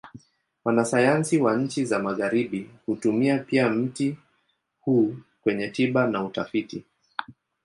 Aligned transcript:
Wanasayansi 0.65 1.37
wa 1.37 1.57
nchi 1.57 1.85
za 1.85 1.99
Magharibi 1.99 2.69
hutumia 2.85 3.39
pia 3.39 3.69
mti 3.69 4.17
huu 4.81 5.15
kwenye 5.43 5.67
tiba 5.67 6.07
na 6.07 6.23
utafiti. 6.23 6.83